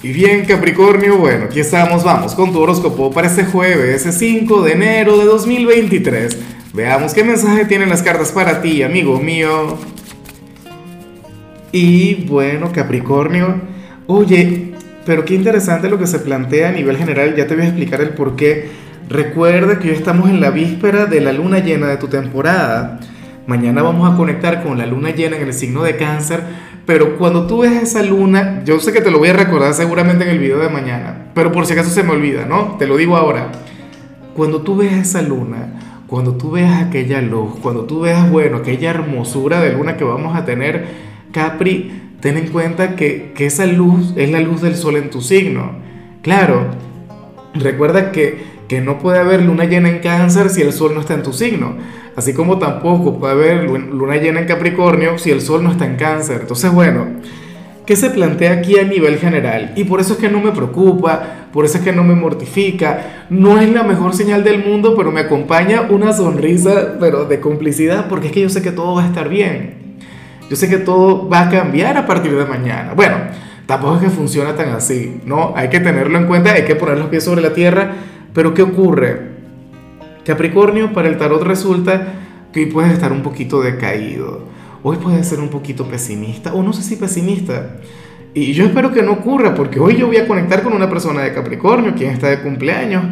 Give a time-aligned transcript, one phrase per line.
[0.00, 4.72] Y bien, Capricornio, bueno, aquí estamos, vamos con tu horóscopo para este jueves, 5 de
[4.72, 6.38] enero de 2023.
[6.72, 9.76] Veamos qué mensaje tienen las cartas para ti, amigo mío.
[11.72, 13.60] Y bueno, Capricornio,
[14.06, 14.72] oye,
[15.04, 18.00] pero qué interesante lo que se plantea a nivel general, ya te voy a explicar
[18.00, 18.68] el por qué.
[19.08, 23.00] Recuerda que hoy estamos en la víspera de la luna llena de tu temporada.
[23.48, 26.44] Mañana vamos a conectar con la luna llena en el signo de cáncer
[26.88, 30.24] pero cuando tú ves esa luna, yo sé que te lo voy a recordar seguramente
[30.24, 32.78] en el video de mañana, pero por si acaso se me olvida, ¿no?
[32.78, 33.52] Te lo digo ahora.
[34.34, 38.88] Cuando tú ves esa luna, cuando tú veas aquella luz, cuando tú veas, bueno, aquella
[38.88, 40.86] hermosura de luna que vamos a tener,
[41.30, 45.20] Capri, ten en cuenta que, que esa luz es la luz del sol en tu
[45.20, 45.72] signo.
[46.22, 46.68] Claro,
[47.52, 51.14] recuerda que, que no puede haber luna llena en cáncer si el sol no está
[51.14, 51.74] en tu signo.
[52.18, 55.94] Así como tampoco puede haber luna llena en Capricornio si el Sol no está en
[55.94, 56.38] cáncer.
[56.40, 57.06] Entonces, bueno,
[57.86, 59.72] ¿qué se plantea aquí a nivel general?
[59.76, 63.26] Y por eso es que no me preocupa, por eso es que no me mortifica.
[63.30, 68.08] No es la mejor señal del mundo, pero me acompaña una sonrisa, pero de complicidad,
[68.08, 69.98] porque es que yo sé que todo va a estar bien.
[70.50, 72.94] Yo sé que todo va a cambiar a partir de mañana.
[72.96, 73.14] Bueno,
[73.66, 75.52] tampoco es que funciona tan así, ¿no?
[75.54, 77.92] Hay que tenerlo en cuenta, hay que poner los pies sobre la tierra.
[78.32, 79.28] Pero ¿qué ocurre?
[80.24, 82.14] Capricornio, para el tarot resulta
[82.52, 84.42] que hoy puedes estar un poquito decaído,
[84.82, 87.76] hoy puedes ser un poquito pesimista, o no sé si pesimista.
[88.34, 91.22] Y yo espero que no ocurra, porque hoy yo voy a conectar con una persona
[91.22, 93.04] de Capricornio, quien está de cumpleaños.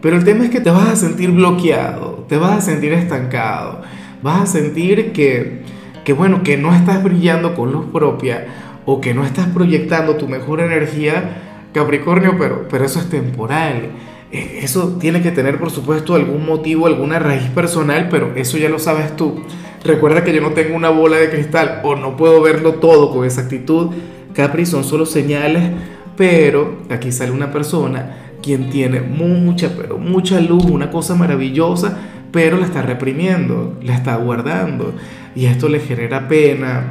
[0.00, 3.82] Pero el tema es que te vas a sentir bloqueado, te vas a sentir estancado,
[4.22, 5.62] vas a sentir que,
[6.04, 8.46] que bueno, que no estás brillando con luz propia
[8.86, 13.90] o que no estás proyectando tu mejor energía, Capricornio, pero, pero eso es temporal.
[14.32, 18.68] Eh, eso tiene que tener, por supuesto, algún motivo, alguna raíz personal, pero eso ya
[18.68, 19.42] lo sabes tú.
[19.84, 23.24] Recuerda que yo no tengo una bola de cristal o no puedo verlo todo con
[23.24, 23.90] exactitud.
[24.34, 25.70] Capri son solo señales,
[26.16, 31.98] pero aquí sale una persona quien tiene mucha, pero mucha luz, una cosa maravillosa,
[32.32, 34.94] pero la está reprimiendo, la está guardando.
[35.34, 36.84] Y esto le genera pena,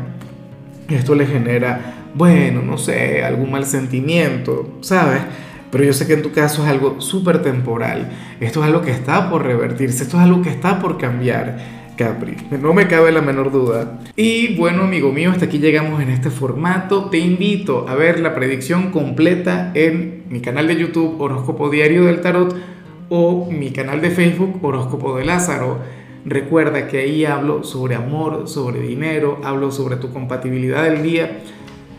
[0.90, 5.22] esto le genera, bueno, no sé, algún mal sentimiento, ¿sabes?
[5.72, 8.10] Pero yo sé que en tu caso es algo súper temporal.
[8.40, 11.80] Esto es algo que está por revertirse, esto es algo que está por cambiar.
[11.96, 14.00] Capri, no me cabe la menor duda.
[14.16, 17.10] Y bueno, amigo mío, hasta aquí llegamos en este formato.
[17.10, 22.22] Te invito a ver la predicción completa en mi canal de YouTube Horóscopo Diario del
[22.22, 22.56] Tarot
[23.10, 25.80] o mi canal de Facebook Horóscopo de Lázaro.
[26.24, 31.40] Recuerda que ahí hablo sobre amor, sobre dinero, hablo sobre tu compatibilidad del día